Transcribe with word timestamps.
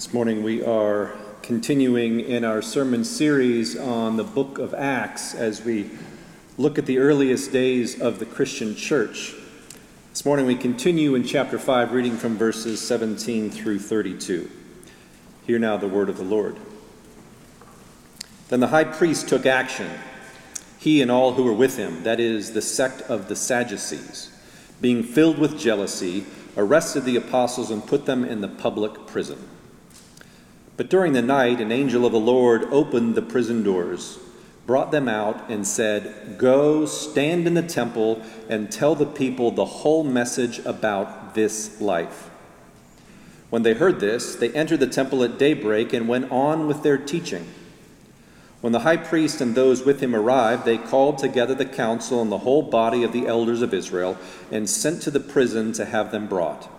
This 0.00 0.14
morning 0.14 0.42
we 0.42 0.64
are 0.64 1.12
continuing 1.42 2.20
in 2.20 2.42
our 2.42 2.62
sermon 2.62 3.04
series 3.04 3.76
on 3.76 4.16
the 4.16 4.24
book 4.24 4.58
of 4.58 4.72
Acts 4.72 5.34
as 5.34 5.62
we 5.62 5.90
look 6.56 6.78
at 6.78 6.86
the 6.86 6.96
earliest 6.96 7.52
days 7.52 8.00
of 8.00 8.18
the 8.18 8.24
Christian 8.24 8.74
church. 8.74 9.34
This 10.08 10.24
morning 10.24 10.46
we 10.46 10.56
continue 10.56 11.14
in 11.16 11.22
chapter 11.24 11.58
5, 11.58 11.92
reading 11.92 12.16
from 12.16 12.38
verses 12.38 12.80
17 12.80 13.50
through 13.50 13.78
32. 13.78 14.50
Hear 15.46 15.58
now 15.58 15.76
the 15.76 15.86
word 15.86 16.08
of 16.08 16.16
the 16.16 16.24
Lord. 16.24 16.56
Then 18.48 18.60
the 18.60 18.68
high 18.68 18.84
priest 18.84 19.28
took 19.28 19.44
action, 19.44 19.90
he 20.78 21.02
and 21.02 21.10
all 21.10 21.34
who 21.34 21.44
were 21.44 21.52
with 21.52 21.76
him, 21.76 22.04
that 22.04 22.18
is, 22.18 22.54
the 22.54 22.62
sect 22.62 23.02
of 23.02 23.28
the 23.28 23.36
Sadducees, 23.36 24.34
being 24.80 25.02
filled 25.02 25.38
with 25.38 25.58
jealousy, 25.58 26.24
arrested 26.56 27.04
the 27.04 27.16
apostles 27.16 27.70
and 27.70 27.86
put 27.86 28.06
them 28.06 28.24
in 28.24 28.40
the 28.40 28.48
public 28.48 29.06
prison. 29.06 29.46
But 30.80 30.88
during 30.88 31.12
the 31.12 31.20
night, 31.20 31.60
an 31.60 31.72
angel 31.72 32.06
of 32.06 32.12
the 32.12 32.18
Lord 32.18 32.64
opened 32.70 33.14
the 33.14 33.20
prison 33.20 33.62
doors, 33.62 34.18
brought 34.64 34.92
them 34.92 35.10
out, 35.10 35.50
and 35.50 35.66
said, 35.66 36.38
Go, 36.38 36.86
stand 36.86 37.46
in 37.46 37.52
the 37.52 37.60
temple, 37.60 38.22
and 38.48 38.72
tell 38.72 38.94
the 38.94 39.04
people 39.04 39.50
the 39.50 39.66
whole 39.66 40.04
message 40.04 40.58
about 40.60 41.34
this 41.34 41.82
life. 41.82 42.30
When 43.50 43.62
they 43.62 43.74
heard 43.74 44.00
this, 44.00 44.34
they 44.34 44.48
entered 44.54 44.80
the 44.80 44.86
temple 44.86 45.22
at 45.22 45.38
daybreak 45.38 45.92
and 45.92 46.08
went 46.08 46.32
on 46.32 46.66
with 46.66 46.82
their 46.82 46.96
teaching. 46.96 47.46
When 48.62 48.72
the 48.72 48.80
high 48.80 48.96
priest 48.96 49.42
and 49.42 49.54
those 49.54 49.84
with 49.84 50.00
him 50.00 50.16
arrived, 50.16 50.64
they 50.64 50.78
called 50.78 51.18
together 51.18 51.54
the 51.54 51.66
council 51.66 52.22
and 52.22 52.32
the 52.32 52.38
whole 52.38 52.62
body 52.62 53.04
of 53.04 53.12
the 53.12 53.26
elders 53.26 53.60
of 53.60 53.74
Israel 53.74 54.16
and 54.50 54.66
sent 54.66 55.02
to 55.02 55.10
the 55.10 55.20
prison 55.20 55.74
to 55.74 55.84
have 55.84 56.10
them 56.10 56.26
brought. 56.26 56.70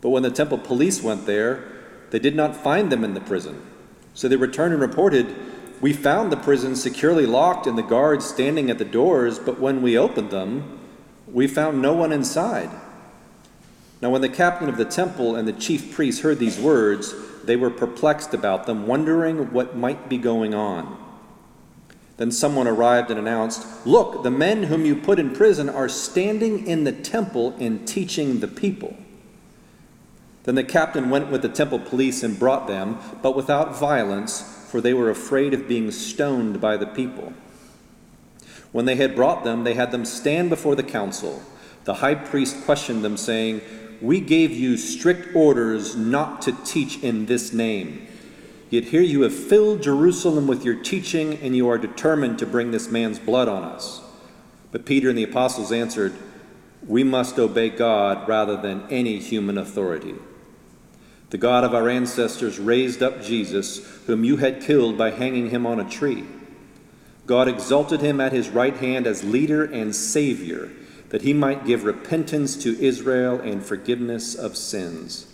But 0.00 0.08
when 0.08 0.22
the 0.22 0.30
temple 0.30 0.56
police 0.56 1.02
went 1.02 1.26
there, 1.26 1.71
they 2.12 2.18
did 2.18 2.36
not 2.36 2.54
find 2.54 2.92
them 2.92 3.04
in 3.04 3.14
the 3.14 3.22
prison. 3.22 3.62
So 4.12 4.28
they 4.28 4.36
returned 4.36 4.74
and 4.74 4.82
reported, 4.82 5.34
We 5.80 5.94
found 5.94 6.30
the 6.30 6.36
prison 6.36 6.76
securely 6.76 7.24
locked 7.24 7.66
and 7.66 7.76
the 7.76 7.82
guards 7.82 8.26
standing 8.26 8.70
at 8.70 8.76
the 8.76 8.84
doors, 8.84 9.38
but 9.38 9.58
when 9.58 9.80
we 9.80 9.96
opened 9.96 10.30
them, 10.30 10.78
we 11.26 11.46
found 11.46 11.80
no 11.80 11.94
one 11.94 12.12
inside. 12.12 12.68
Now, 14.02 14.10
when 14.10 14.20
the 14.20 14.28
captain 14.28 14.68
of 14.68 14.76
the 14.76 14.84
temple 14.84 15.36
and 15.36 15.48
the 15.48 15.54
chief 15.54 15.94
priests 15.94 16.20
heard 16.20 16.38
these 16.38 16.60
words, 16.60 17.14
they 17.44 17.56
were 17.56 17.70
perplexed 17.70 18.34
about 18.34 18.66
them, 18.66 18.86
wondering 18.86 19.50
what 19.50 19.74
might 19.74 20.10
be 20.10 20.18
going 20.18 20.52
on. 20.52 20.98
Then 22.18 22.30
someone 22.30 22.68
arrived 22.68 23.10
and 23.10 23.18
announced, 23.18 23.66
Look, 23.86 24.22
the 24.22 24.30
men 24.30 24.64
whom 24.64 24.84
you 24.84 24.96
put 24.96 25.18
in 25.18 25.30
prison 25.30 25.70
are 25.70 25.88
standing 25.88 26.66
in 26.66 26.84
the 26.84 26.92
temple 26.92 27.56
and 27.58 27.88
teaching 27.88 28.40
the 28.40 28.48
people. 28.48 28.98
Then 30.44 30.56
the 30.56 30.64
captain 30.64 31.08
went 31.08 31.30
with 31.30 31.42
the 31.42 31.48
temple 31.48 31.78
police 31.78 32.22
and 32.22 32.38
brought 32.38 32.66
them, 32.66 32.98
but 33.22 33.36
without 33.36 33.78
violence, 33.78 34.40
for 34.68 34.80
they 34.80 34.94
were 34.94 35.10
afraid 35.10 35.54
of 35.54 35.68
being 35.68 35.90
stoned 35.90 36.60
by 36.60 36.76
the 36.76 36.86
people. 36.86 37.32
When 38.72 38.86
they 38.86 38.96
had 38.96 39.14
brought 39.14 39.44
them, 39.44 39.64
they 39.64 39.74
had 39.74 39.92
them 39.92 40.04
stand 40.04 40.50
before 40.50 40.74
the 40.74 40.82
council. 40.82 41.42
The 41.84 41.94
high 41.94 42.14
priest 42.14 42.64
questioned 42.64 43.04
them, 43.04 43.16
saying, 43.16 43.60
We 44.00 44.20
gave 44.20 44.50
you 44.50 44.76
strict 44.76 45.36
orders 45.36 45.94
not 45.94 46.42
to 46.42 46.52
teach 46.64 46.98
in 47.02 47.26
this 47.26 47.52
name. 47.52 48.08
Yet 48.70 48.84
here 48.84 49.02
you 49.02 49.22
have 49.22 49.34
filled 49.34 49.82
Jerusalem 49.82 50.46
with 50.46 50.64
your 50.64 50.82
teaching, 50.82 51.34
and 51.42 51.54
you 51.54 51.68
are 51.68 51.78
determined 51.78 52.38
to 52.38 52.46
bring 52.46 52.70
this 52.70 52.90
man's 52.90 53.18
blood 53.18 53.46
on 53.46 53.62
us. 53.62 54.00
But 54.72 54.86
Peter 54.86 55.10
and 55.10 55.18
the 55.18 55.24
apostles 55.24 55.70
answered, 55.70 56.14
We 56.86 57.04
must 57.04 57.38
obey 57.38 57.68
God 57.68 58.26
rather 58.26 58.56
than 58.56 58.86
any 58.90 59.18
human 59.18 59.58
authority. 59.58 60.14
The 61.32 61.38
God 61.38 61.64
of 61.64 61.74
our 61.74 61.88
ancestors 61.88 62.58
raised 62.58 63.02
up 63.02 63.22
Jesus, 63.22 63.78
whom 64.06 64.22
you 64.22 64.36
had 64.36 64.60
killed 64.60 64.98
by 64.98 65.12
hanging 65.12 65.48
him 65.48 65.64
on 65.64 65.80
a 65.80 65.88
tree. 65.88 66.26
God 67.24 67.48
exalted 67.48 68.02
him 68.02 68.20
at 68.20 68.34
his 68.34 68.50
right 68.50 68.76
hand 68.76 69.06
as 69.06 69.24
leader 69.24 69.64
and 69.64 69.96
savior, 69.96 70.70
that 71.08 71.22
he 71.22 71.32
might 71.32 71.64
give 71.64 71.84
repentance 71.84 72.54
to 72.62 72.78
Israel 72.78 73.40
and 73.40 73.64
forgiveness 73.64 74.34
of 74.34 74.58
sins. 74.58 75.26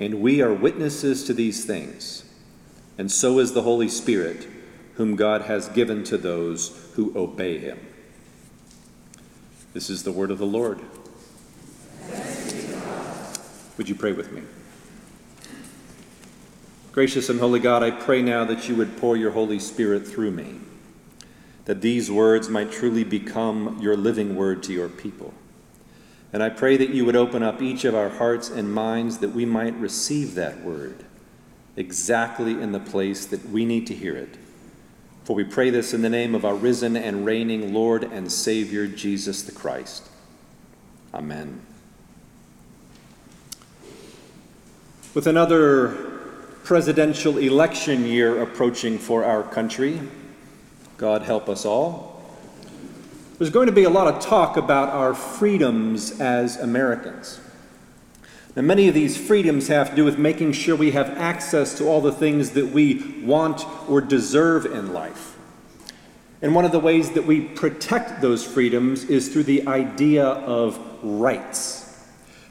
And 0.00 0.20
we 0.20 0.42
are 0.42 0.52
witnesses 0.52 1.22
to 1.28 1.32
these 1.32 1.64
things. 1.64 2.24
And 2.98 3.08
so 3.08 3.38
is 3.38 3.52
the 3.52 3.62
Holy 3.62 3.88
Spirit, 3.88 4.48
whom 4.94 5.14
God 5.14 5.42
has 5.42 5.68
given 5.68 6.02
to 6.04 6.18
those 6.18 6.90
who 6.96 7.16
obey 7.16 7.58
him. 7.58 7.78
This 9.74 9.90
is 9.90 10.02
the 10.02 10.10
word 10.10 10.32
of 10.32 10.38
the 10.38 10.44
Lord. 10.44 10.80
Would 13.76 13.88
you 13.88 13.94
pray 13.94 14.10
with 14.10 14.32
me? 14.32 14.42
Gracious 16.92 17.28
and 17.28 17.38
holy 17.38 17.60
God, 17.60 17.84
I 17.84 17.92
pray 17.92 18.20
now 18.20 18.44
that 18.44 18.68
you 18.68 18.74
would 18.74 18.96
pour 18.96 19.16
your 19.16 19.30
Holy 19.30 19.60
Spirit 19.60 20.08
through 20.08 20.32
me, 20.32 20.56
that 21.66 21.82
these 21.82 22.10
words 22.10 22.48
might 22.48 22.72
truly 22.72 23.04
become 23.04 23.78
your 23.80 23.96
living 23.96 24.34
word 24.34 24.64
to 24.64 24.72
your 24.72 24.88
people. 24.88 25.32
And 26.32 26.42
I 26.42 26.48
pray 26.48 26.76
that 26.76 26.90
you 26.90 27.04
would 27.04 27.14
open 27.14 27.44
up 27.44 27.62
each 27.62 27.84
of 27.84 27.94
our 27.94 28.08
hearts 28.08 28.50
and 28.50 28.74
minds 28.74 29.18
that 29.18 29.30
we 29.30 29.44
might 29.44 29.74
receive 29.74 30.34
that 30.34 30.62
word 30.62 31.04
exactly 31.76 32.60
in 32.60 32.72
the 32.72 32.80
place 32.80 33.24
that 33.26 33.48
we 33.50 33.64
need 33.64 33.86
to 33.86 33.94
hear 33.94 34.16
it. 34.16 34.36
For 35.22 35.36
we 35.36 35.44
pray 35.44 35.70
this 35.70 35.94
in 35.94 36.02
the 36.02 36.10
name 36.10 36.34
of 36.34 36.44
our 36.44 36.56
risen 36.56 36.96
and 36.96 37.24
reigning 37.24 37.72
Lord 37.72 38.02
and 38.02 38.32
Savior, 38.32 38.88
Jesus 38.88 39.42
the 39.42 39.52
Christ. 39.52 40.08
Amen. 41.14 41.60
With 45.14 45.28
another 45.28 46.09
presidential 46.64 47.38
election 47.38 48.04
year 48.04 48.42
approaching 48.42 48.98
for 48.98 49.24
our 49.24 49.42
country. 49.42 50.00
God 50.96 51.22
help 51.22 51.48
us 51.48 51.64
all. 51.64 52.10
There's 53.38 53.50
going 53.50 53.66
to 53.66 53.72
be 53.72 53.84
a 53.84 53.90
lot 53.90 54.06
of 54.06 54.20
talk 54.20 54.56
about 54.56 54.90
our 54.90 55.14
freedoms 55.14 56.20
as 56.20 56.56
Americans. 56.58 57.40
Now, 58.54 58.62
many 58.62 58.88
of 58.88 58.94
these 58.94 59.16
freedoms 59.16 59.68
have 59.68 59.90
to 59.90 59.96
do 59.96 60.04
with 60.04 60.18
making 60.18 60.52
sure 60.52 60.76
we 60.76 60.90
have 60.90 61.08
access 61.10 61.78
to 61.78 61.86
all 61.86 62.00
the 62.00 62.12
things 62.12 62.50
that 62.50 62.66
we 62.66 63.22
want 63.22 63.64
or 63.88 64.00
deserve 64.00 64.66
in 64.66 64.92
life. 64.92 65.38
And 66.42 66.54
one 66.54 66.64
of 66.64 66.72
the 66.72 66.80
ways 66.80 67.12
that 67.12 67.24
we 67.24 67.42
protect 67.42 68.20
those 68.20 68.44
freedoms 68.44 69.04
is 69.04 69.28
through 69.28 69.44
the 69.44 69.66
idea 69.66 70.24
of 70.24 70.78
rights, 71.02 72.06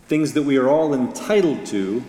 things 0.08 0.34
that 0.34 0.44
we 0.44 0.58
are 0.58 0.70
all 0.70 0.94
entitled 0.94 1.66
to 1.68 2.03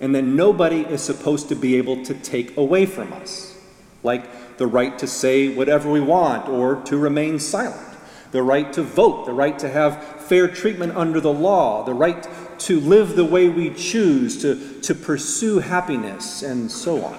and 0.00 0.14
then 0.14 0.34
nobody 0.34 0.80
is 0.80 1.02
supposed 1.02 1.50
to 1.50 1.54
be 1.54 1.76
able 1.76 2.02
to 2.04 2.14
take 2.14 2.56
away 2.56 2.86
from 2.86 3.12
us, 3.12 3.56
like 4.02 4.56
the 4.56 4.66
right 4.66 4.98
to 4.98 5.06
say 5.06 5.54
whatever 5.54 5.90
we 5.90 6.00
want 6.00 6.48
or 6.48 6.76
to 6.82 6.96
remain 6.96 7.38
silent, 7.38 7.96
the 8.32 8.42
right 8.42 8.72
to 8.72 8.82
vote, 8.82 9.26
the 9.26 9.32
right 9.32 9.58
to 9.58 9.68
have 9.68 10.02
fair 10.22 10.48
treatment 10.48 10.96
under 10.96 11.20
the 11.20 11.32
law, 11.32 11.84
the 11.84 11.92
right 11.92 12.26
to 12.60 12.80
live 12.80 13.14
the 13.14 13.24
way 13.24 13.48
we 13.48 13.74
choose, 13.74 14.40
to, 14.40 14.80
to 14.80 14.94
pursue 14.94 15.58
happiness, 15.58 16.42
and 16.42 16.70
so 16.70 17.04
on. 17.04 17.18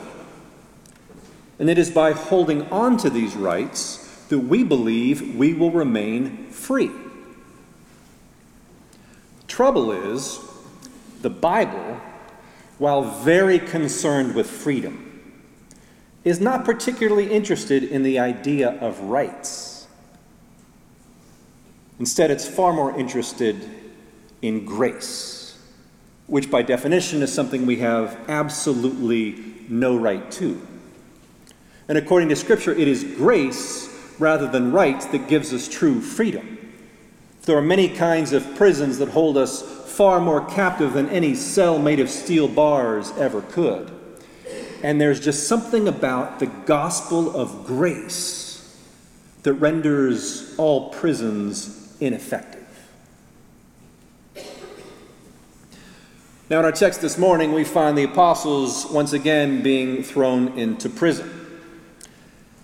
And 1.59 1.69
it 1.69 1.77
is 1.77 1.91
by 1.91 2.13
holding 2.13 2.63
on 2.69 2.97
to 2.97 3.09
these 3.09 3.35
rights 3.35 4.25
that 4.29 4.39
we 4.39 4.63
believe 4.63 5.35
we 5.35 5.53
will 5.53 5.71
remain 5.71 6.47
free. 6.49 6.89
Trouble 9.47 9.91
is, 9.91 10.39
the 11.21 11.29
Bible 11.29 11.99
while 12.81 13.03
very 13.03 13.59
concerned 13.59 14.33
with 14.33 14.49
freedom, 14.49 15.21
is 16.23 16.41
not 16.41 16.65
particularly 16.65 17.31
interested 17.31 17.83
in 17.83 18.01
the 18.01 18.17
idea 18.17 18.71
of 18.81 18.99
rights. 19.01 19.87
Instead, 21.99 22.31
it's 22.31 22.47
far 22.47 22.73
more 22.73 22.97
interested 22.97 23.69
in 24.41 24.65
grace, 24.65 25.59
which 26.25 26.49
by 26.49 26.63
definition 26.63 27.21
is 27.21 27.31
something 27.31 27.67
we 27.67 27.75
have 27.75 28.17
absolutely 28.27 29.35
no 29.69 29.95
right 29.95 30.31
to. 30.31 30.59
And 31.87 31.99
according 31.99 32.29
to 32.29 32.35
Scripture, 32.35 32.73
it 32.73 32.87
is 32.87 33.03
grace 33.03 33.95
rather 34.17 34.47
than 34.47 34.71
rights 34.71 35.05
that 35.05 35.27
gives 35.27 35.53
us 35.53 35.67
true 35.67 36.01
freedom. 36.01 36.57
There 37.43 37.55
are 37.55 37.61
many 37.61 37.89
kinds 37.89 38.33
of 38.33 38.55
prisons 38.55 38.97
that 38.97 39.09
hold 39.09 39.37
us 39.37 39.80
far 39.91 40.19
more 40.19 40.43
captive 40.45 40.93
than 40.93 41.09
any 41.09 41.35
cell 41.35 41.77
made 41.77 41.99
of 41.99 42.09
steel 42.09 42.47
bars 42.47 43.11
ever 43.17 43.41
could. 43.41 43.91
And 44.83 44.99
there's 44.99 45.19
just 45.19 45.47
something 45.47 45.87
about 45.87 46.39
the 46.39 46.47
gospel 46.47 47.35
of 47.35 47.65
grace 47.65 48.75
that 49.43 49.53
renders 49.53 50.55
all 50.57 50.89
prisons 50.89 51.95
ineffective. 51.99 52.59
Now, 56.49 56.59
in 56.59 56.65
our 56.65 56.71
text 56.71 57.01
this 57.01 57.17
morning, 57.17 57.53
we 57.53 57.63
find 57.63 57.97
the 57.97 58.03
apostles 58.03 58.85
once 58.91 59.13
again 59.13 59.61
being 59.61 60.03
thrown 60.03 60.57
into 60.59 60.89
prison. 60.89 61.29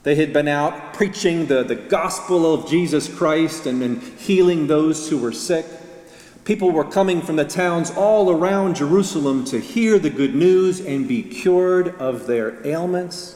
They 0.04 0.16
had 0.16 0.34
been 0.34 0.48
out 0.48 0.94
preaching 0.94 1.48
the, 1.48 1.64
the 1.64 1.76
gospel 1.76 2.54
of 2.54 2.70
Jesus 2.70 3.14
Christ 3.14 3.66
and, 3.66 3.82
and 3.84 4.02
healing 4.02 4.68
those 4.68 5.10
who 5.10 5.18
were 5.18 5.32
sick. 5.32 5.66
People 6.48 6.72
were 6.72 6.86
coming 6.86 7.22
from 7.22 7.36
the 7.36 7.44
towns 7.44 7.92
all 7.92 8.32
around 8.32 8.78
Jerusalem 8.78 9.44
to 9.48 9.60
hear 9.60 10.00
the 10.00 10.10
good 10.10 10.34
news 10.34 10.80
and 10.80 11.06
be 11.06 11.22
cured 11.22 11.90
of 12.00 12.26
their 12.26 12.66
ailments. 12.66 13.36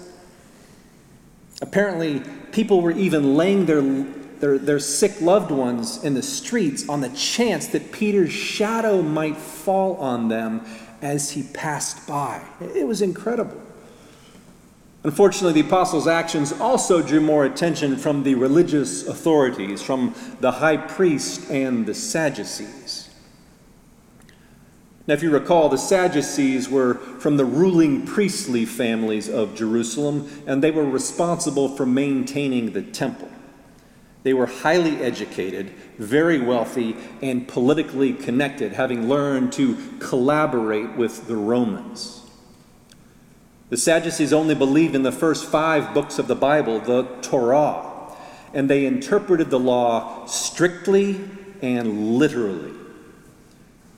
Apparently, 1.62 2.22
people 2.54 2.80
were 2.80 2.92
even 2.92 3.36
laying 3.36 3.66
their, 3.66 3.82
their, 3.82 4.58
their 4.58 4.80
sick 4.80 5.20
loved 5.20 5.52
ones 5.52 6.02
in 6.06 6.14
the 6.14 6.24
streets 6.24 6.88
on 6.88 7.02
the 7.02 7.10
chance 7.10 7.68
that 7.68 7.92
Peter's 7.92 8.32
shadow 8.32 9.02
might 9.02 9.36
fall 9.36 9.98
on 9.98 10.30
them 10.30 10.66
as 11.02 11.32
he 11.32 11.44
passed 11.44 12.08
by. 12.08 12.42
It 12.62 12.88
was 12.88 13.02
incredible. 13.02 13.62
Unfortunately, 15.04 15.62
the 15.62 15.68
apostles' 15.68 16.08
actions 16.08 16.54
also 16.54 17.02
drew 17.02 17.20
more 17.20 17.44
attention 17.44 17.98
from 17.98 18.24
the 18.24 18.36
religious 18.36 19.06
authorities, 19.06 19.82
from 19.82 20.16
the 20.40 20.52
high 20.52 20.78
priest 20.78 21.50
and 21.50 21.86
the 21.86 21.94
Sadducees. 21.94 23.01
Now, 25.12 25.16
if 25.16 25.24
you 25.24 25.32
recall, 25.32 25.68
the 25.68 25.78
Sadducees 25.78 26.70
were 26.70 26.94
from 26.94 27.36
the 27.36 27.44
ruling 27.44 28.06
priestly 28.08 28.64
families 28.64 29.28
of 29.28 29.56
Jerusalem, 29.56 30.32
and 30.48 30.64
they 30.64 30.72
were 30.72 30.86
responsible 30.86 31.76
for 31.76 31.86
maintaining 31.86 32.72
the 32.72 32.82
temple. 32.82 33.28
They 34.24 34.34
were 34.34 34.46
highly 34.46 35.04
educated, 35.04 35.72
very 35.98 36.40
wealthy, 36.40 36.96
and 37.22 37.46
politically 37.46 38.14
connected, 38.14 38.72
having 38.72 39.10
learned 39.10 39.52
to 39.52 39.78
collaborate 40.00 40.96
with 40.96 41.28
the 41.28 41.36
Romans. 41.36 42.22
The 43.68 43.76
Sadducees 43.76 44.32
only 44.32 44.56
believed 44.56 44.96
in 44.96 45.04
the 45.04 45.12
first 45.12 45.44
five 45.46 45.94
books 45.94 46.20
of 46.20 46.30
the 46.30 46.36
Bible, 46.36 46.80
the 46.80 47.04
Torah, 47.22 48.16
and 48.54 48.70
they 48.70 48.86
interpreted 48.86 49.50
the 49.50 49.60
law 49.60 50.26
strictly 50.26 51.20
and 51.62 52.18
literally. 52.18 52.81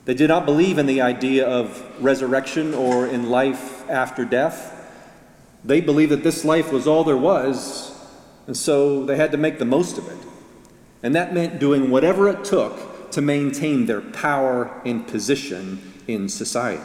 They 0.06 0.14
did 0.14 0.28
not 0.28 0.46
believe 0.46 0.78
in 0.78 0.86
the 0.86 1.02
idea 1.02 1.48
of 1.48 1.82
resurrection 2.04 2.74
or 2.74 3.08
in 3.08 3.30
life 3.30 3.90
after 3.90 4.26
death. 4.26 4.72
They 5.64 5.80
believed 5.80 6.12
that 6.12 6.24
this 6.24 6.44
life 6.44 6.74
was 6.74 6.88
all 6.88 7.06
there 7.06 7.16
was, 7.16 7.98
and 8.48 8.58
so 8.58 9.06
they 9.06 9.16
had 9.16 9.32
to 9.32 9.38
make 9.38 9.60
the 9.60 9.66
most 9.66 9.98
of 9.98 10.08
it. 10.10 10.18
And 11.02 11.16
that 11.16 11.34
meant 11.34 11.60
doing 11.60 11.90
whatever 11.90 12.28
it 12.28 12.44
took 12.44 13.12
to 13.12 13.22
maintain 13.22 13.86
their 13.86 14.02
power 14.02 14.82
and 14.86 15.08
position 15.08 15.94
in 16.08 16.28
society. 16.28 16.84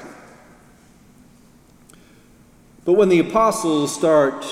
But 2.85 2.93
when 2.93 3.09
the 3.09 3.19
apostles 3.19 3.95
start 3.95 4.47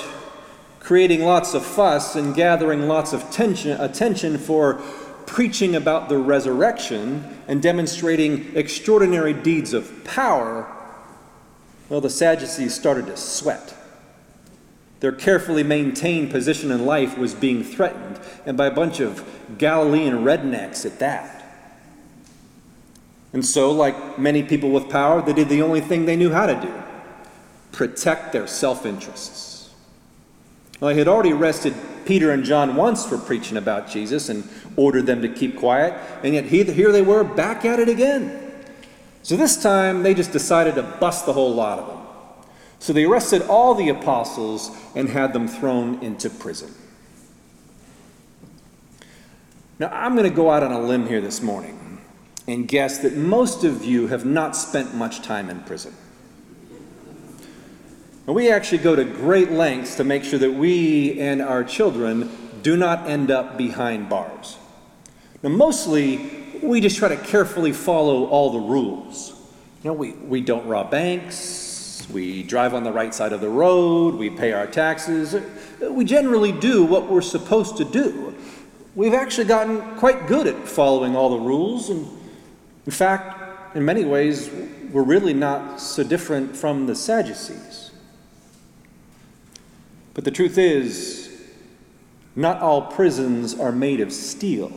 creating 0.80 1.22
lots 1.22 1.54
of 1.54 1.64
fuss 1.64 2.16
and 2.16 2.34
gathering 2.34 2.88
lots 2.88 3.12
of 3.12 3.30
tension, 3.30 3.80
attention 3.80 4.38
for 4.38 4.80
preaching 5.26 5.74
about 5.74 6.08
the 6.08 6.18
resurrection 6.18 7.36
and 7.48 7.60
demonstrating 7.60 8.56
extraordinary 8.56 9.32
deeds 9.32 9.72
of 9.72 10.04
power, 10.04 10.72
well, 11.88 12.00
the 12.00 12.10
Sadducees 12.10 12.74
started 12.74 13.06
to 13.06 13.16
sweat. 13.16 13.74
Their 15.00 15.12
carefully 15.12 15.62
maintained 15.62 16.30
position 16.30 16.70
in 16.70 16.86
life 16.86 17.18
was 17.18 17.34
being 17.34 17.62
threatened, 17.62 18.18
and 18.46 18.56
by 18.56 18.66
a 18.66 18.70
bunch 18.70 19.00
of 19.00 19.24
Galilean 19.58 20.24
rednecks 20.24 20.86
at 20.86 20.98
that. 21.00 21.36
And 23.32 23.44
so, 23.44 23.70
like 23.70 24.18
many 24.18 24.42
people 24.42 24.70
with 24.70 24.88
power, 24.88 25.20
they 25.20 25.34
did 25.34 25.48
the 25.48 25.60
only 25.62 25.80
thing 25.80 26.06
they 26.06 26.16
knew 26.16 26.30
how 26.32 26.46
to 26.46 26.60
do 26.60 26.72
protect 27.72 28.32
their 28.32 28.46
self 28.46 28.86
interests. 28.86 29.55
Well, 30.80 30.90
he 30.90 30.98
had 30.98 31.08
already 31.08 31.32
arrested 31.32 31.74
Peter 32.04 32.30
and 32.30 32.44
John 32.44 32.76
once 32.76 33.04
for 33.06 33.18
preaching 33.18 33.56
about 33.56 33.88
Jesus 33.88 34.28
and 34.28 34.48
ordered 34.76 35.06
them 35.06 35.22
to 35.22 35.28
keep 35.28 35.56
quiet, 35.56 35.94
and 36.22 36.34
yet 36.34 36.44
here 36.44 36.92
they 36.92 37.02
were 37.02 37.24
back 37.24 37.64
at 37.64 37.78
it 37.78 37.88
again. 37.88 38.52
So 39.22 39.36
this 39.36 39.60
time 39.60 40.02
they 40.02 40.14
just 40.14 40.32
decided 40.32 40.74
to 40.76 40.82
bust 40.82 41.26
the 41.26 41.32
whole 41.32 41.54
lot 41.54 41.78
of 41.78 41.86
them. 41.88 41.96
So 42.78 42.92
they 42.92 43.04
arrested 43.04 43.42
all 43.42 43.74
the 43.74 43.88
apostles 43.88 44.70
and 44.94 45.08
had 45.08 45.32
them 45.32 45.48
thrown 45.48 46.02
into 46.02 46.30
prison. 46.30 46.72
Now, 49.78 49.88
I'm 49.88 50.14
going 50.14 50.28
to 50.28 50.34
go 50.34 50.50
out 50.50 50.62
on 50.62 50.72
a 50.72 50.80
limb 50.80 51.06
here 51.06 51.20
this 51.20 51.42
morning 51.42 52.00
and 52.46 52.68
guess 52.68 52.98
that 52.98 53.16
most 53.16 53.64
of 53.64 53.84
you 53.84 54.06
have 54.06 54.24
not 54.24 54.56
spent 54.56 54.94
much 54.94 55.22
time 55.22 55.50
in 55.50 55.60
prison. 55.62 55.94
And 58.26 58.34
we 58.34 58.50
actually 58.50 58.78
go 58.78 58.96
to 58.96 59.04
great 59.04 59.52
lengths 59.52 59.96
to 59.96 60.04
make 60.04 60.24
sure 60.24 60.38
that 60.38 60.52
we 60.52 61.20
and 61.20 61.40
our 61.40 61.62
children 61.62 62.30
do 62.62 62.76
not 62.76 63.08
end 63.08 63.30
up 63.30 63.56
behind 63.56 64.08
bars. 64.08 64.58
Now, 65.42 65.50
mostly, 65.50 66.44
we 66.62 66.80
just 66.80 66.96
try 66.96 67.08
to 67.08 67.16
carefully 67.16 67.72
follow 67.72 68.26
all 68.26 68.50
the 68.50 68.58
rules. 68.58 69.30
You 69.84 69.90
know, 69.90 69.94
we, 69.94 70.12
we 70.12 70.40
don't 70.40 70.66
rob 70.66 70.90
banks, 70.90 72.06
we 72.10 72.42
drive 72.42 72.74
on 72.74 72.82
the 72.82 72.92
right 72.92 73.14
side 73.14 73.32
of 73.32 73.40
the 73.40 73.48
road, 73.48 74.16
we 74.16 74.30
pay 74.30 74.52
our 74.52 74.66
taxes. 74.66 75.36
We 75.80 76.04
generally 76.04 76.50
do 76.50 76.84
what 76.84 77.08
we're 77.08 77.20
supposed 77.20 77.76
to 77.76 77.84
do. 77.84 78.34
We've 78.96 79.14
actually 79.14 79.46
gotten 79.46 79.96
quite 79.96 80.26
good 80.26 80.46
at 80.46 80.56
following 80.66 81.14
all 81.14 81.30
the 81.30 81.38
rules, 81.44 81.90
and 81.90 82.08
in 82.86 82.92
fact, 82.92 83.76
in 83.76 83.84
many 83.84 84.04
ways, 84.04 84.50
we're 84.90 85.02
really 85.02 85.34
not 85.34 85.80
so 85.80 86.02
different 86.02 86.56
from 86.56 86.86
the 86.86 86.94
Sadducees. 86.94 87.85
But 90.16 90.24
the 90.24 90.30
truth 90.30 90.56
is, 90.56 91.30
not 92.34 92.62
all 92.62 92.90
prisons 92.90 93.52
are 93.60 93.70
made 93.70 94.00
of 94.00 94.10
steel. 94.10 94.72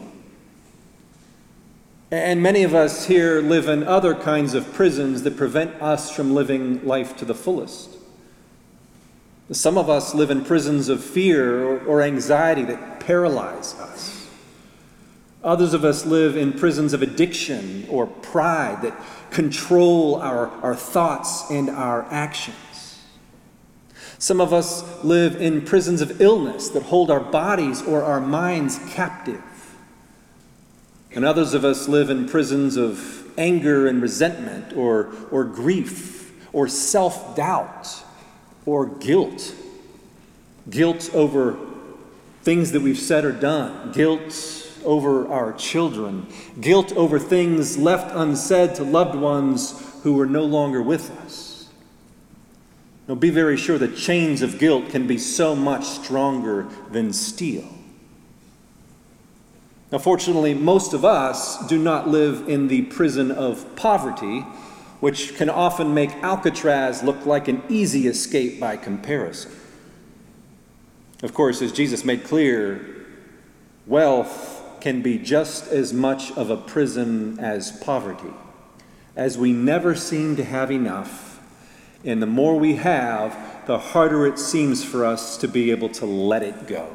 And 2.11 2.43
many 2.43 2.63
of 2.63 2.75
us 2.75 3.05
here 3.05 3.41
live 3.41 3.69
in 3.69 3.85
other 3.85 4.13
kinds 4.13 4.53
of 4.53 4.73
prisons 4.73 5.23
that 5.23 5.37
prevent 5.37 5.81
us 5.81 6.11
from 6.11 6.35
living 6.35 6.85
life 6.85 7.15
to 7.17 7.25
the 7.25 7.33
fullest. 7.33 7.95
Some 9.49 9.77
of 9.77 9.89
us 9.89 10.13
live 10.13 10.29
in 10.29 10.43
prisons 10.43 10.89
of 10.89 11.01
fear 11.01 11.85
or, 11.85 12.01
anxiety 12.01 12.63
that 12.65 12.99
paralyze 12.99 13.75
us. 13.75 14.27
Others 15.41 15.73
of 15.73 15.85
us 15.85 16.05
live 16.05 16.35
in 16.35 16.51
prisons 16.51 16.91
of 16.91 17.01
addiction 17.01 17.87
or 17.89 18.07
pride 18.07 18.81
that 18.81 19.01
control 19.31 20.15
our, 20.17 20.49
our 20.61 20.75
thoughts 20.75 21.49
and 21.49 21.69
our 21.69 22.03
actions. 22.11 22.57
Some 24.19 24.41
of 24.41 24.51
us 24.51 24.83
live 25.01 25.41
in 25.41 25.61
prisons 25.61 26.01
of 26.01 26.21
illness 26.21 26.67
that 26.69 26.83
hold 26.83 27.09
our 27.09 27.21
bodies 27.21 27.81
or 27.81 28.03
our 28.03 28.19
minds 28.19 28.77
captive. 28.89 29.41
And 31.15 31.23
others 31.23 31.53
of 31.53 31.63
us 31.63 31.87
live 31.87 32.09
in 32.09 32.27
prisons 32.27 32.75
of 32.75 33.31
anger 33.37 33.87
and 33.87 34.01
resentment 34.01 34.73
or, 34.75 35.13
or 35.31 35.45
grief 35.45 36.33
or 36.51 36.67
self 36.67 37.35
doubt 37.37 38.03
or 38.65 38.87
guilt. 38.87 39.55
Guilt 40.69 41.09
over 41.13 41.57
things 42.43 42.73
that 42.73 42.81
we've 42.81 42.99
said 42.99 43.23
or 43.23 43.31
done, 43.31 43.93
guilt 43.93 44.69
over 44.83 45.27
our 45.29 45.53
children, 45.53 46.27
guilt 46.59 46.91
over 46.93 47.19
things 47.19 47.77
left 47.77 48.13
unsaid 48.13 48.75
to 48.75 48.83
loved 48.83 49.15
ones 49.15 49.81
who 50.03 50.19
are 50.19 50.25
no 50.25 50.43
longer 50.43 50.81
with 50.81 51.09
us. 51.25 51.48
Now, 53.09 53.15
be 53.15 53.31
very 53.31 53.57
sure 53.57 53.79
that 53.79 53.97
chains 53.97 54.43
of 54.43 54.59
guilt 54.59 54.89
can 54.91 55.07
be 55.07 55.17
so 55.17 55.55
much 55.55 55.83
stronger 55.83 56.67
than 56.91 57.11
steel. 57.11 57.67
Now, 59.91 59.97
fortunately, 59.97 60.53
most 60.53 60.93
of 60.93 61.03
us 61.03 61.65
do 61.65 61.79
not 61.79 62.07
live 62.07 62.47
in 62.47 62.67
the 62.67 62.83
prison 62.83 63.31
of 63.31 63.75
poverty, 63.75 64.41
which 64.99 65.35
can 65.37 65.49
often 65.49 65.91
make 65.95 66.11
Alcatraz 66.21 67.01
look 67.01 67.25
like 67.25 67.47
an 67.47 67.63
easy 67.67 68.05
escape 68.05 68.59
by 68.59 68.77
comparison. 68.77 69.53
Of 71.23 71.33
course, 71.33 71.63
as 71.63 71.71
Jesus 71.71 72.05
made 72.05 72.23
clear, 72.23 73.07
wealth 73.87 74.61
can 74.81 75.01
be 75.01 75.17
just 75.17 75.65
as 75.69 75.93
much 75.93 76.31
of 76.33 76.51
a 76.51 76.57
prison 76.57 77.39
as 77.39 77.71
poverty, 77.71 78.33
as 79.15 79.35
we 79.35 79.51
never 79.51 79.95
seem 79.95 80.35
to 80.35 80.43
have 80.43 80.71
enough 80.71 81.28
and 82.03 82.21
the 82.21 82.27
more 82.27 82.57
we 82.57 82.75
have, 82.75 83.37
the 83.67 83.77
harder 83.77 84.25
it 84.25 84.39
seems 84.39 84.83
for 84.83 85.05
us 85.05 85.37
to 85.37 85.47
be 85.47 85.71
able 85.71 85.89
to 85.89 86.05
let 86.05 86.43
it 86.43 86.67
go. 86.67 86.89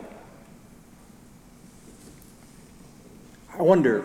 I 3.56 3.62
wonder, 3.62 4.02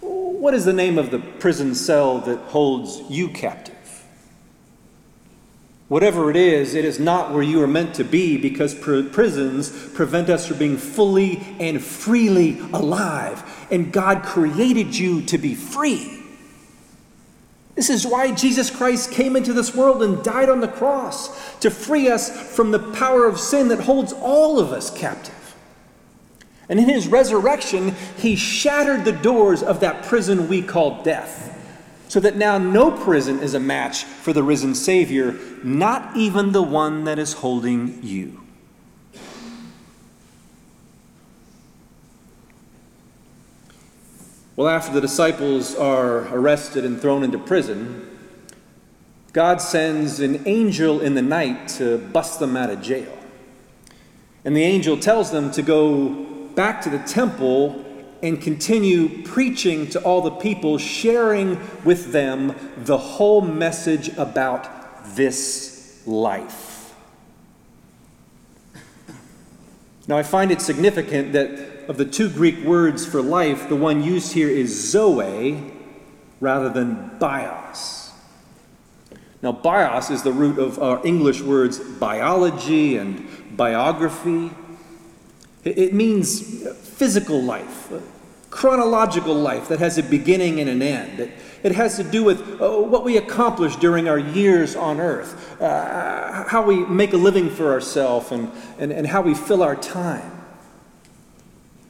what 0.00 0.54
is 0.54 0.64
the 0.64 0.72
name 0.72 0.98
of 0.98 1.10
the 1.10 1.18
prison 1.18 1.74
cell 1.74 2.18
that 2.20 2.38
holds 2.38 3.00
you 3.08 3.28
captive? 3.28 3.74
Whatever 5.88 6.30
it 6.30 6.36
is, 6.36 6.74
it 6.74 6.84
is 6.84 6.98
not 6.98 7.32
where 7.32 7.44
you 7.44 7.62
are 7.62 7.68
meant 7.68 7.94
to 7.94 8.04
be 8.04 8.36
because 8.36 8.74
pr- 8.74 9.02
prisons 9.02 9.70
prevent 9.90 10.28
us 10.28 10.46
from 10.46 10.58
being 10.58 10.76
fully 10.76 11.40
and 11.60 11.80
freely 11.80 12.58
alive. 12.72 13.68
And 13.70 13.92
God 13.92 14.24
created 14.24 14.96
you 14.98 15.22
to 15.22 15.38
be 15.38 15.54
free. 15.54 16.15
This 17.76 17.90
is 17.90 18.06
why 18.06 18.32
Jesus 18.32 18.70
Christ 18.70 19.12
came 19.12 19.36
into 19.36 19.52
this 19.52 19.74
world 19.74 20.02
and 20.02 20.24
died 20.24 20.48
on 20.48 20.60
the 20.60 20.68
cross 20.68 21.56
to 21.58 21.70
free 21.70 22.08
us 22.08 22.54
from 22.54 22.70
the 22.70 22.78
power 22.78 23.26
of 23.26 23.38
sin 23.38 23.68
that 23.68 23.80
holds 23.80 24.14
all 24.14 24.58
of 24.58 24.72
us 24.72 24.90
captive. 24.90 25.54
And 26.70 26.80
in 26.80 26.88
his 26.88 27.06
resurrection, 27.06 27.94
he 28.16 28.34
shattered 28.34 29.04
the 29.04 29.12
doors 29.12 29.62
of 29.62 29.80
that 29.80 30.04
prison 30.04 30.48
we 30.48 30.62
call 30.62 31.02
death, 31.02 31.52
so 32.08 32.18
that 32.20 32.36
now 32.36 32.56
no 32.56 32.90
prison 32.90 33.40
is 33.40 33.52
a 33.52 33.60
match 33.60 34.04
for 34.04 34.32
the 34.32 34.42
risen 34.42 34.74
Savior, 34.74 35.38
not 35.62 36.16
even 36.16 36.52
the 36.52 36.62
one 36.62 37.04
that 37.04 37.18
is 37.18 37.34
holding 37.34 38.02
you. 38.02 38.40
Well, 44.56 44.68
after 44.68 44.90
the 44.90 45.02
disciples 45.02 45.74
are 45.74 46.34
arrested 46.34 46.86
and 46.86 46.98
thrown 46.98 47.22
into 47.22 47.38
prison, 47.38 48.18
God 49.34 49.60
sends 49.60 50.18
an 50.18 50.44
angel 50.46 51.02
in 51.02 51.14
the 51.14 51.20
night 51.20 51.68
to 51.76 51.98
bust 51.98 52.40
them 52.40 52.56
out 52.56 52.70
of 52.70 52.80
jail. 52.80 53.12
And 54.46 54.56
the 54.56 54.62
angel 54.62 54.96
tells 54.96 55.30
them 55.30 55.50
to 55.50 55.60
go 55.60 56.08
back 56.54 56.80
to 56.82 56.88
the 56.88 57.00
temple 57.00 57.84
and 58.22 58.40
continue 58.40 59.22
preaching 59.24 59.90
to 59.90 60.00
all 60.02 60.22
the 60.22 60.30
people, 60.30 60.78
sharing 60.78 61.60
with 61.84 62.12
them 62.12 62.54
the 62.78 62.96
whole 62.96 63.42
message 63.42 64.08
about 64.16 64.70
this 65.16 66.02
life. 66.06 66.94
Now, 70.08 70.16
I 70.16 70.22
find 70.22 70.50
it 70.50 70.62
significant 70.62 71.34
that 71.34 71.75
of 71.88 71.96
the 71.96 72.04
two 72.04 72.28
Greek 72.28 72.64
words 72.64 73.06
for 73.06 73.22
life, 73.22 73.68
the 73.68 73.76
one 73.76 74.02
used 74.02 74.32
here 74.32 74.48
is 74.48 74.90
zoe 74.90 75.72
rather 76.40 76.68
than 76.68 77.16
bios. 77.18 78.12
Now, 79.42 79.52
bios 79.52 80.10
is 80.10 80.22
the 80.22 80.32
root 80.32 80.58
of 80.58 80.78
our 80.78 81.04
English 81.06 81.40
words 81.40 81.78
biology 81.78 82.96
and 82.96 83.28
biography. 83.56 84.50
It 85.64 85.94
means 85.94 86.66
physical 86.78 87.42
life, 87.42 87.92
chronological 88.50 89.34
life 89.34 89.68
that 89.68 89.78
has 89.78 89.98
a 89.98 90.02
beginning 90.02 90.60
and 90.60 90.70
an 90.70 90.82
end. 90.82 91.32
It, 91.62 91.72
has 91.72 91.96
to 91.96 92.04
do 92.04 92.22
with 92.22 92.60
uh, 92.60 92.70
what 92.70 93.04
we 93.04 93.16
accomplish 93.16 93.74
during 93.76 94.08
our 94.08 94.18
years 94.18 94.76
on 94.76 95.00
earth, 95.00 95.60
uh, 95.60 96.44
how 96.44 96.62
we 96.62 96.86
make 96.86 97.12
a 97.12 97.16
living 97.16 97.50
for 97.50 97.72
ourselves, 97.72 98.30
and, 98.30 98.52
and, 98.78 98.92
and 98.92 99.06
how 99.06 99.22
we 99.22 99.34
fill 99.34 99.62
our 99.62 99.74
time. 99.74 100.35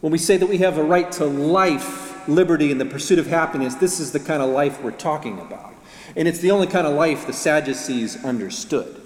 When 0.00 0.12
we 0.12 0.19
say 0.19 0.37
that 0.37 0.47
we 0.47 0.59
have 0.59 0.79
a 0.79 0.83
right 0.83 1.11
to 1.12 1.25
life, 1.25 2.29
liberty, 2.29 2.71
and 2.71 2.81
the 2.81 2.87
pursuit 2.87 3.19
of 3.19 3.26
happiness, 3.26 3.75
this 3.76 3.99
is 3.99 4.12
the 4.12 4.21
kind 4.21 4.43
of 4.43 4.50
life 4.50 4.83
we're 4.83 4.91
talking 4.91 5.38
about. 5.38 5.75
And 6.15 6.29
it's 6.29 6.38
the 6.38 6.50
only 6.50 6.67
kind 6.67 6.87
of 6.87 6.95
life 6.95 7.26
the 7.26 7.33
Sadducees 7.33 8.23
understood. 8.25 9.00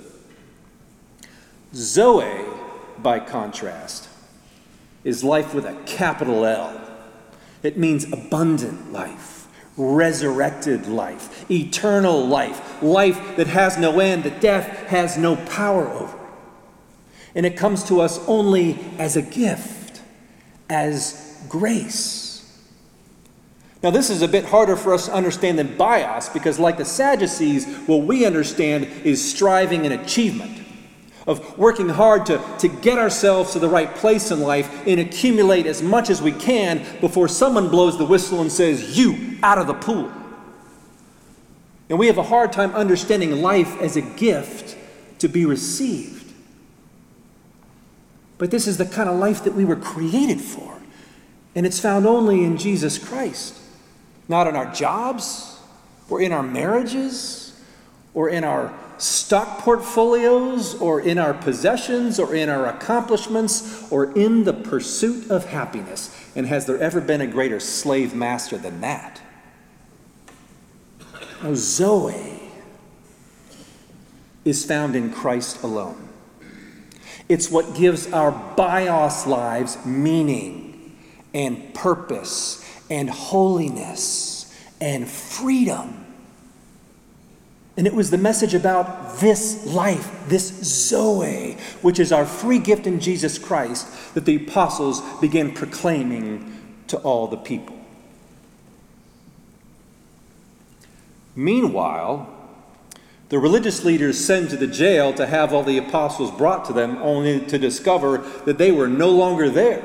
Zoe, 1.75 2.45
by 2.99 3.21
contrast, 3.21 4.09
is 5.05 5.23
life 5.23 5.55
with 5.55 5.65
a 5.65 5.77
capital 5.87 6.45
L. 6.45 6.81
It 7.63 7.79
means 7.79 8.13
abundant 8.13 8.93
life, 8.93 9.49
resurrected 9.77 10.87
life, 10.87 11.49
eternal 11.51 12.27
life, 12.27 12.83
life 12.83 13.37
that 13.37 13.47
has 13.47 13.79
no 13.79 14.01
end, 14.01 14.25
that 14.25 14.41
death 14.41 14.67
has 14.89 15.17
no 15.17 15.37
power 15.37 15.89
over. 15.89 16.19
And 17.35 17.47
it 17.47 17.57
comes 17.57 17.85
to 17.85 18.01
us 18.01 18.19
only 18.27 18.79
as 18.99 19.17
a 19.17 19.23
gift 19.23 19.80
as 20.71 21.45
grace. 21.49 22.31
Now, 23.83 23.91
this 23.91 24.11
is 24.11 24.21
a 24.21 24.29
bit 24.29 24.45
harder 24.45 24.77
for 24.77 24.93
us 24.93 25.07
to 25.07 25.15
understand 25.15 25.59
than 25.59 25.77
bios 25.77 26.29
because, 26.29 26.59
like 26.59 26.77
the 26.77 26.85
Sadducees, 26.85 27.67
what 27.87 28.03
we 28.03 28.27
understand 28.27 28.85
is 29.05 29.27
striving 29.33 29.87
and 29.87 29.95
achievement, 29.95 30.67
of 31.27 31.59
working 31.59 31.89
hard 31.89 32.27
to, 32.27 32.43
to 32.59 32.69
get 32.69 32.99
ourselves 32.99 33.53
to 33.53 33.59
the 33.59 33.69
right 33.69 33.95
place 33.95 34.31
in 34.31 34.41
life 34.41 34.87
and 34.87 35.01
accumulate 35.01 35.67
as 35.67 35.83
much 35.83 36.11
as 36.11 36.21
we 36.21 36.33
can 36.33 36.85
before 37.01 37.27
someone 37.27 37.71
blows 37.71 37.97
the 37.97 38.05
whistle 38.05 38.43
and 38.43 38.53
says, 38.53 38.99
You, 38.99 39.39
out 39.43 39.59
of 39.59 39.67
the 39.67 39.75
pool. 39.75 40.13
And 41.89 41.99
we 41.99 42.07
have 42.07 42.19
a 42.19 42.23
hard 42.23 42.53
time 42.53 42.73
understanding 42.73 43.41
life 43.41 43.81
as 43.81 43.97
a 43.97 44.03
gift 44.03 44.77
to 45.21 45.29
be 45.29 45.47
received. 45.47 46.20
But 48.41 48.51
this 48.51 48.67
is 48.67 48.79
the 48.79 48.87
kind 48.87 49.07
of 49.07 49.19
life 49.19 49.45
that 49.45 49.55
we 49.55 49.67
were 49.67 49.77
created 49.77 50.41
for. 50.41 50.81
And 51.55 51.67
it's 51.67 51.79
found 51.79 52.07
only 52.07 52.43
in 52.43 52.57
Jesus 52.57 52.97
Christ, 52.97 53.55
not 54.29 54.47
in 54.47 54.57
our 54.57 54.73
jobs 54.73 55.61
or 56.09 56.23
in 56.23 56.33
our 56.33 56.43
marriages 56.43 57.61
or 58.15 58.31
in 58.31 58.43
our 58.43 58.73
stock 58.97 59.59
portfolios 59.59 60.75
or 60.77 61.03
in 61.03 61.19
our 61.19 61.35
possessions 61.35 62.19
or 62.19 62.35
in 62.35 62.49
our 62.49 62.67
accomplishments 62.67 63.87
or 63.93 64.11
in 64.17 64.45
the 64.45 64.55
pursuit 64.55 65.31
of 65.31 65.45
happiness. 65.45 66.17
And 66.35 66.47
has 66.47 66.65
there 66.65 66.79
ever 66.79 67.03
been 67.03 67.21
a 67.21 67.27
greater 67.27 67.61
slave 67.61 68.15
master 68.15 68.57
than 68.57 68.81
that? 68.81 69.21
Oh, 71.43 71.55
Zoe 71.55 72.41
is 74.47 74.65
found 74.65 74.97
in 74.97 75.13
Christ 75.13 75.63
alone. 75.63 76.10
It's 77.29 77.51
what 77.51 77.75
gives 77.75 78.13
our 78.13 78.33
bios 78.33 79.27
lives 79.27 79.85
meaning 79.87 80.97
and 81.33 81.73
purpose 81.75 82.65
and 82.91 83.09
holiness 83.09 84.55
and 84.81 85.09
freedom. 85.09 86.07
And 87.77 87.87
it 87.87 87.95
was 87.95 88.11
the 88.11 88.19
message 88.19 88.53
about 88.53 89.21
this 89.21 89.65
life, 89.67 90.29
this 90.29 90.49
Zoe, 90.65 91.57
which 91.83 91.99
is 91.99 92.13
our 92.13 92.27
free 92.27 92.59
gift 92.59 92.87
in 92.87 93.01
Jesus 93.01 93.39
Christ, 93.39 94.15
that 94.15 94.25
the 94.25 94.37
apostles 94.37 95.01
began 95.21 95.53
proclaiming 95.53 96.53
to 96.89 96.99
all 96.99 97.27
the 97.29 97.37
people. 97.37 97.77
Meanwhile, 101.37 102.29
the 103.31 103.39
religious 103.39 103.85
leaders 103.85 104.23
send 104.23 104.51
to 104.51 104.57
the 104.57 104.67
jail 104.67 105.15
to 105.15 105.25
have 105.25 105.53
all 105.53 105.63
the 105.63 105.79
apostles 105.79 106.33
brought 106.33 106.65
to 106.67 106.73
them, 106.73 106.99
only 106.99 107.41
to 107.47 107.59
discover 107.59 108.19
that 108.45 108.59
they 108.59 108.73
were 108.73 108.89
no 108.89 109.09
longer 109.09 109.49
there. 109.49 109.85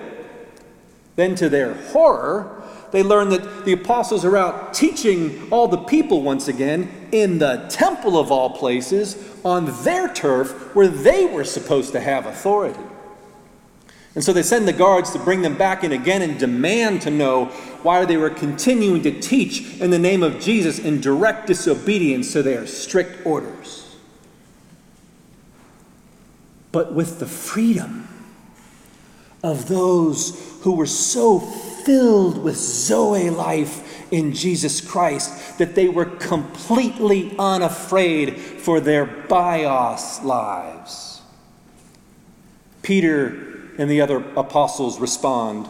Then, 1.16 1.36
to 1.36 1.48
their 1.48 1.76
horror, 1.76 2.64
they 2.92 3.04
learn 3.04 3.30
that 3.30 3.66
the 3.66 3.74
apostles 3.74 4.26
are 4.26 4.36
out 4.36 4.74
teaching 4.74 5.48
all 5.52 5.68
the 5.68 5.78
people 5.78 6.24
once 6.24 6.48
again 6.48 6.90
in 7.12 7.38
the 7.38 7.68
temple 7.70 8.18
of 8.18 8.32
all 8.32 8.50
places 8.50 9.16
on 9.46 9.84
their 9.84 10.12
turf 10.12 10.76
where 10.76 10.88
they 10.88 11.26
were 11.26 11.44
supposed 11.44 11.92
to 11.92 12.00
have 12.00 12.26
authority. 12.26 12.80
And 14.16 14.24
so 14.24 14.32
they 14.32 14.44
send 14.44 14.66
the 14.66 14.74
guards 14.74 15.12
to 15.12 15.20
bring 15.20 15.42
them 15.42 15.58
back 15.58 15.84
in 15.84 15.92
again 15.92 16.22
and 16.22 16.40
demand 16.40 17.02
to 17.02 17.12
know 17.12 17.46
why 17.84 18.06
they 18.06 18.16
were 18.16 18.30
continuing 18.30 19.04
to 19.04 19.20
teach 19.20 19.80
in 19.82 19.92
the 19.92 20.00
name 20.00 20.24
of 20.24 20.40
Jesus 20.40 20.80
in 20.80 21.02
direct 21.02 21.48
disobedience 21.48 22.32
to 22.32 22.42
their 22.42 22.66
strict 22.66 23.26
orders. 23.26 23.96
But 26.72 26.94
with 26.94 27.20
the 27.20 27.26
freedom 27.26 28.08
of 29.44 29.68
those 29.68 30.60
who 30.62 30.76
were 30.76 30.88
so 30.88 31.40
filled 31.40 32.42
with 32.42 32.56
Zoe 32.56 33.30
life 33.30 34.12
in 34.12 34.34
Jesus 34.34 34.80
Christ 34.82 35.58
that 35.58 35.76
they 35.76 35.90
were 35.90 36.06
completely 36.06 37.36
unafraid 37.38 38.38
for 38.38 38.80
their 38.80 39.06
bios 39.06 40.24
lives. 40.24 41.22
Peter 42.82 43.55
and 43.78 43.90
the 43.90 44.02
other 44.02 44.18
apostles 44.36 45.00
respond, 45.00 45.68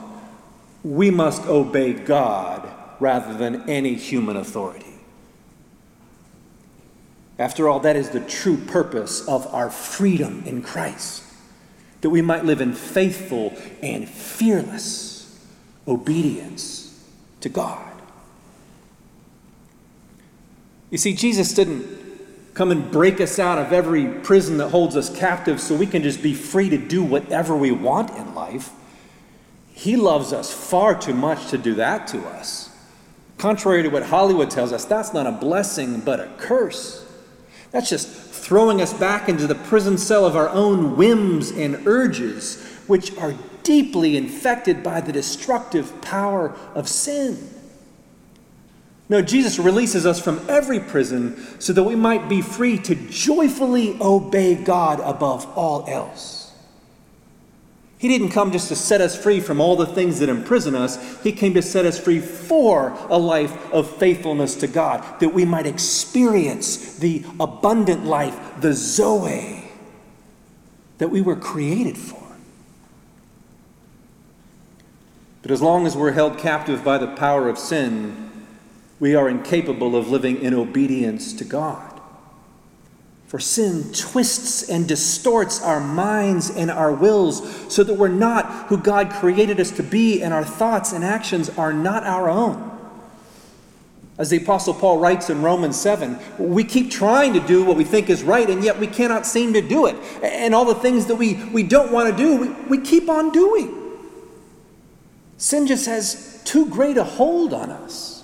We 0.84 1.12
must 1.12 1.46
obey 1.46 1.94
God 1.94 2.70
rather 3.00 3.34
than 3.34 3.70
any 3.70 3.96
human 3.96 4.38
authority. 4.38 4.86
After 7.38 7.68
all, 7.68 7.82
that 7.82 7.96
is 7.96 8.10
the 8.10 8.22
true 8.22 8.58
purpose 8.58 9.28
of 9.28 9.46
our 9.54 9.70
freedom 9.70 10.44
in 10.46 10.62
Christ, 10.62 11.24
that 12.02 12.10
we 12.10 12.22
might 12.22 12.46
live 12.46 12.62
in 12.62 12.74
faithful 12.74 13.54
and 13.82 14.08
fearless 14.08 15.38
obedience 15.88 17.04
to 17.42 17.50
God. 17.50 17.92
You 20.92 20.98
see, 20.98 21.14
Jesus 21.14 21.54
didn't 21.54 22.05
come 22.56 22.72
and 22.72 22.90
break 22.90 23.20
us 23.22 23.38
out 23.38 23.60
of 23.60 23.74
every 23.74 24.08
prison 24.08 24.58
that 24.58 24.70
holds 24.70 24.96
us 24.96 25.16
captive 25.16 25.60
so 25.60 25.76
we 25.76 25.86
can 25.86 26.02
just 26.02 26.24
be 26.24 26.34
free 26.34 26.70
to 26.70 26.78
do 26.78 27.04
whatever 27.04 27.56
we 27.56 27.70
want 27.70 28.10
in 28.12 28.34
life. 28.34 28.72
He 29.74 29.98
loves 29.98 30.32
us 30.32 30.52
far 30.54 31.00
too 31.00 31.14
much 31.14 31.50
to 31.50 31.58
do 31.58 31.76
that 31.76 32.08
to 32.08 32.26
us. 32.26 32.70
Contrary 33.38 33.84
to 33.84 33.90
what 33.90 34.04
Hollywood 34.04 34.50
tells 34.50 34.72
us, 34.72 34.86
that's 34.86 35.14
not 35.14 35.28
a 35.28 35.34
blessing 35.34 36.00
but 36.00 36.22
a 36.22 36.30
curse. 36.38 37.06
That's 37.72 37.90
just 37.90 38.08
throwing 38.08 38.82
us 38.82 38.94
back 38.94 39.28
into 39.28 39.48
the 39.48 39.56
prison 39.56 39.98
cell 39.98 40.26
of 40.26 40.38
our 40.38 40.48
own 40.48 40.96
whims 40.96 41.52
and 41.52 41.86
urges, 41.86 42.64
which 42.88 43.18
are 43.18 43.34
deeply 43.64 44.16
infected 44.16 44.82
by 44.82 45.02
the 45.02 45.12
destructive 45.12 46.02
power 46.02 46.56
of 46.74 46.88
sin. 46.88 47.50
No, 49.08 49.22
Jesus 49.22 49.60
releases 49.60 50.06
us 50.06 50.20
from 50.20 50.42
every 50.50 50.80
prison 50.80 51.38
so 51.60 51.74
that 51.74 51.84
we 51.84 51.96
might 51.96 52.28
be 52.28 52.42
free 52.42 52.80
to 52.80 52.96
joyfully 52.96 53.98
obey 54.02 54.56
God 54.56 55.00
above 55.00 55.46
all 55.58 55.86
else. 55.88 56.46
He 57.98 58.08
didn't 58.08 58.30
come 58.30 58.52
just 58.52 58.68
to 58.70 58.76
set 58.76 59.02
us 59.02 59.22
free 59.22 59.40
from 59.40 59.62
all 59.62 59.76
the 59.76 59.86
things 59.86 60.20
that 60.20 60.30
imprison 60.30 60.76
us. 60.76 61.24
He 61.24 61.32
came 61.32 61.54
to 61.54 61.62
set 61.62 61.86
us 61.86 62.00
free 62.00 62.20
for 62.20 62.90
a 63.10 63.18
life 63.18 63.72
of 63.72 63.90
faithfulness 63.98 64.56
to 64.56 64.68
God, 64.68 65.20
that 65.20 65.30
we 65.30 65.46
might 65.46 65.66
experience 65.66 66.98
the 66.98 67.24
abundant 67.40 68.06
life, 68.06 68.38
the 68.60 68.74
Zoe, 68.74 69.72
that 70.98 71.10
we 71.10 71.22
were 71.22 71.36
created 71.36 71.98
for. 71.98 72.22
But 75.42 75.52
as 75.52 75.62
long 75.62 75.86
as 75.86 75.96
we're 75.96 76.12
held 76.12 76.38
captive 76.38 76.84
by 76.84 76.98
the 76.98 77.08
power 77.08 77.48
of 77.48 77.58
sin, 77.58 78.32
we 79.00 79.16
are 79.16 79.30
incapable 79.30 79.96
of 79.96 80.10
living 80.10 80.42
in 80.42 80.54
obedience 80.54 81.34
to 81.34 81.44
God. 81.44 81.96
For 83.28 83.40
sin 83.40 83.92
twists 83.92 84.70
and 84.70 84.88
distorts 84.88 85.62
our 85.62 85.80
minds 85.80 86.50
and 86.50 86.72
our 86.72 86.94
wills 86.94 87.74
so 87.74 87.84
that 87.84 87.96
we're 87.96 88.08
not 88.08 88.68
who 88.68 88.78
God 88.78 89.10
created 89.10 89.60
us 89.60 89.72
to 89.72 89.84
be, 89.84 90.22
and 90.22 90.34
our 90.34 90.46
thoughts 90.46 90.94
and 90.94 91.04
actions 91.04 91.50
are 91.58 91.74
not 91.74 92.04
our 92.04 92.30
own. 92.30 92.72
As 94.18 94.30
the 94.30 94.38
Apostle 94.38 94.74
Paul 94.74 95.00
writes 95.00 95.30
in 95.30 95.42
Romans 95.42 95.78
7, 95.78 96.18
we 96.40 96.64
keep 96.64 96.90
trying 96.90 97.34
to 97.34 97.42
do 97.42 97.66
what 97.66 97.76
we 97.76 97.84
think 97.84 98.10
is 98.10 98.24
right, 98.24 98.50
and 98.50 98.64
yet 98.64 98.80
we 98.80 98.88
cannot 98.88 99.26
seem 99.26 99.52
to 99.54 99.62
do 99.62 99.88
it. 99.88 99.98
And 100.24 100.56
all 100.56 100.64
the 100.64 100.76
things 100.76 101.08
that 101.08 101.16
we, 101.16 101.34
we 101.46 101.64
don't 101.64 101.92
want 101.92 102.10
to 102.10 102.16
do, 102.16 102.38
we, 102.38 102.50
we 102.78 102.78
keep 102.78 103.10
on 103.10 103.32
doing. 103.32 103.82
Sin 105.38 105.68
just 105.68 105.86
has 105.88 106.42
too 106.46 106.68
great 106.68 106.96
a 106.96 107.04
hold 107.04 107.54
on 107.54 107.70
us. 107.70 108.15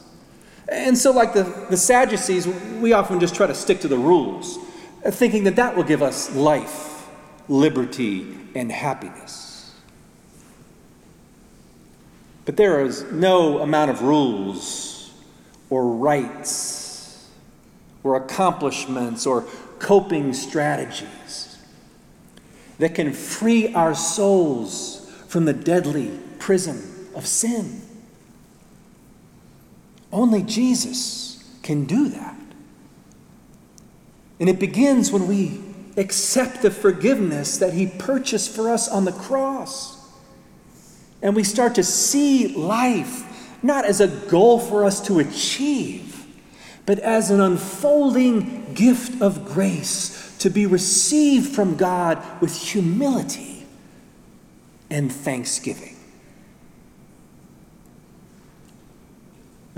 And 0.71 0.97
so, 0.97 1.11
like 1.11 1.33
the, 1.33 1.43
the 1.69 1.75
Sadducees, 1.75 2.47
we 2.79 2.93
often 2.93 3.19
just 3.19 3.35
try 3.35 3.45
to 3.45 3.53
stick 3.53 3.81
to 3.81 3.89
the 3.89 3.97
rules 3.97 4.57
uh, 5.05 5.11
thinking 5.11 5.43
that 5.43 5.57
that 5.57 5.75
will 5.75 5.83
give 5.83 6.01
us 6.01 6.33
life, 6.33 7.09
liberty, 7.49 8.37
and 8.55 8.71
happiness. 8.71 9.75
But 12.45 12.55
there 12.55 12.85
is 12.85 13.03
no 13.11 13.59
amount 13.59 13.91
of 13.91 14.01
rules 14.01 15.13
or 15.69 15.87
rights 15.87 17.29
or 18.03 18.15
accomplishments 18.15 19.25
or 19.25 19.45
coping 19.79 20.33
strategies 20.33 21.57
that 22.79 22.95
can 22.95 23.13
free 23.13 23.73
our 23.73 23.93
souls 23.93 25.11
from 25.27 25.45
the 25.45 25.53
deadly 25.53 26.17
prison 26.39 27.09
of 27.13 27.27
sin. 27.27 27.81
Only 30.11 30.43
Jesus 30.43 31.43
can 31.63 31.85
do 31.85 32.09
that. 32.09 32.35
And 34.39 34.49
it 34.49 34.59
begins 34.59 35.11
when 35.11 35.27
we 35.27 35.61
accept 35.97 36.61
the 36.61 36.71
forgiveness 36.71 37.57
that 37.59 37.73
He 37.73 37.87
purchased 37.87 38.55
for 38.55 38.69
us 38.69 38.89
on 38.89 39.05
the 39.05 39.11
cross. 39.11 39.97
And 41.21 41.35
we 41.35 41.43
start 41.43 41.75
to 41.75 41.83
see 41.83 42.55
life 42.55 43.27
not 43.63 43.85
as 43.85 44.01
a 44.01 44.07
goal 44.07 44.59
for 44.59 44.83
us 44.83 45.05
to 45.07 45.19
achieve, 45.19 46.25
but 46.85 46.97
as 46.99 47.29
an 47.29 47.39
unfolding 47.39 48.73
gift 48.73 49.21
of 49.21 49.45
grace 49.45 50.35
to 50.39 50.49
be 50.49 50.65
received 50.65 51.53
from 51.53 51.75
God 51.75 52.23
with 52.41 52.55
humility 52.55 53.67
and 54.89 55.11
thanksgiving. 55.11 55.95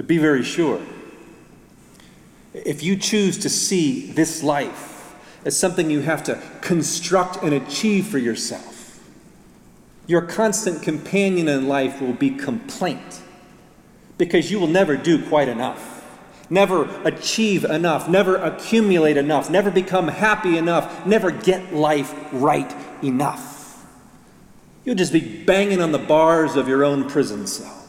But 0.04 0.10
be 0.10 0.18
very 0.18 0.44
sure 0.44 0.82
if 2.54 2.84
you 2.84 2.98
choose 2.98 3.38
to 3.38 3.50
see 3.50 4.12
this 4.12 4.44
life 4.44 5.16
as 5.46 5.58
something 5.58 5.90
you 5.90 6.02
have 6.02 6.26
to 6.26 6.44
construct 6.60 7.42
and 7.42 7.54
achieve 7.54 8.08
for 8.08 8.18
yourself, 8.18 9.02
your 10.06 10.22
constant 10.24 10.84
companion 10.84 11.48
in 11.48 11.70
life 11.70 12.02
will 12.02 12.12
be 12.12 12.32
complaint 12.32 13.22
because 14.18 14.52
you 14.52 14.60
will 14.60 14.68
never 14.68 14.98
do 14.98 15.26
quite 15.26 15.48
enough, 15.48 16.06
never 16.50 16.84
achieve 17.06 17.64
enough, 17.64 18.10
never 18.10 18.36
accumulate 18.36 19.16
enough, 19.16 19.50
never 19.50 19.72
become 19.72 20.10
happy 20.10 20.58
enough, 20.58 21.06
never 21.06 21.32
get 21.32 21.74
life 21.74 22.14
right 22.34 22.76
enough. 23.02 23.86
You'll 24.84 24.96
just 24.96 25.14
be 25.14 25.44
banging 25.46 25.82
on 25.82 25.94
the 25.94 25.98
bars 25.98 26.58
of 26.58 26.68
your 26.68 26.84
own 26.84 27.10
prison 27.10 27.48
cell. 27.48 27.83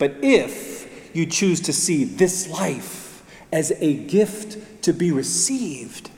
But 0.00 0.16
if 0.22 1.14
you 1.14 1.26
choose 1.26 1.60
to 1.60 1.74
see 1.74 2.04
this 2.04 2.48
life 2.48 3.22
as 3.52 3.70
a 3.80 3.94
gift 3.94 4.82
to 4.84 4.94
be 4.94 5.12
received, 5.12 6.10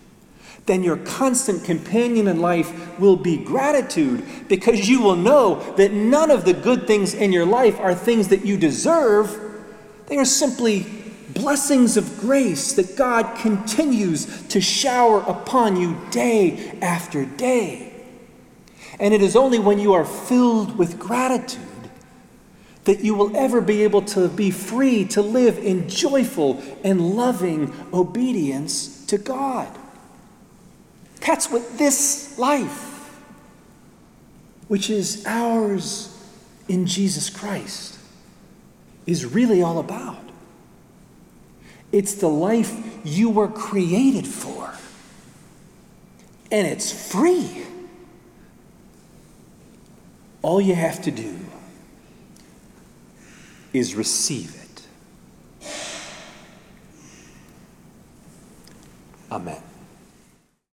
then 0.67 0.85
your 0.85 0.99
constant 0.99 1.65
companion 1.65 2.29
in 2.29 2.41
life 2.41 2.97
will 3.01 3.17
be 3.17 3.37
gratitude 3.37 4.25
because 4.49 4.89
you 4.89 5.03
will 5.03 5.17
know 5.17 5.75
that 5.75 5.93
none 5.93 6.31
of 6.31 6.45
the 6.45 6.53
good 6.53 6.87
things 6.87 7.13
in 7.13 7.33
your 7.33 7.45
life 7.45 7.81
are 7.81 7.93
things 7.93 8.29
that 8.29 8.45
you 8.45 8.57
deserve. 8.57 9.37
They 10.07 10.17
are 10.17 10.25
simply 10.25 10.87
blessings 11.31 11.97
of 11.97 12.21
grace 12.21 12.75
that 12.75 12.97
God 12.97 13.37
continues 13.37 14.47
to 14.47 14.61
shower 14.61 15.23
upon 15.23 15.75
you 15.75 16.01
day 16.13 16.79
after 16.81 17.25
day. 17.25 17.93
And 19.01 19.13
it 19.13 19.23
is 19.23 19.35
only 19.35 19.59
when 19.59 19.81
you 19.81 19.95
are 19.95 20.05
filled 20.05 20.79
with 20.79 21.01
gratitude 21.01 21.72
that 22.85 23.05
you 23.05 23.15
will 23.15 23.37
ever 23.37 23.61
be 23.61 23.83
able 23.85 24.03
to 24.03 24.29
be 24.29 24.51
free 24.51 25.05
to 25.05 25.23
live 25.23 25.59
in 25.59 25.89
joyful 25.89 26.63
and 26.83 27.01
loving 27.15 27.73
obedience 27.93 29.07
to 29.07 29.19
God. 29.19 29.69
That's 31.21 31.49
what 31.51 31.79
this 31.79 32.37
life, 32.39 33.21
which 34.67 34.91
is 34.91 35.25
ours 35.27 36.09
in 36.69 36.87
Jesus 36.87 37.31
Christ, 37.31 37.99
is 39.07 39.25
really 39.27 39.63
all 39.63 39.79
about. 39.79 40.19
It's 41.93 42.15
the 42.15 42.29
life 42.29 42.75
you 43.05 43.31
were 43.31 43.49
created 43.49 44.27
for, 44.27 44.75
and 46.51 46.67
it's 46.67 47.13
free. 47.13 47.67
All 50.41 50.61
you 50.61 50.75
have 50.75 51.03
to 51.03 51.13
do 51.13 51.39
is 53.73 53.95
receive 53.95 54.55
it. 54.55 54.87
Amen. 59.31 59.63